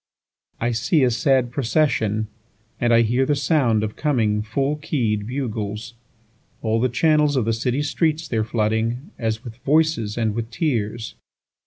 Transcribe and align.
3I 0.59 0.75
see 0.75 1.03
a 1.03 1.11
sad 1.11 1.51
procession, 1.51 2.25
And 2.79 2.91
I 2.91 3.03
hear 3.03 3.23
the 3.23 3.35
sound 3.35 3.83
of 3.83 3.95
coming 3.95 4.41
full 4.41 4.77
key'd 4.77 5.27
bugles; 5.27 5.93
All 6.63 6.79
the 6.81 6.89
channels 6.89 7.35
of 7.35 7.45
the 7.45 7.53
city 7.53 7.83
streets 7.83 8.27
they're 8.27 8.43
flooding, 8.43 9.11
As 9.19 9.43
with 9.43 9.57
voices 9.57 10.17
and 10.17 10.33
with 10.33 10.49
tears. 10.49 11.13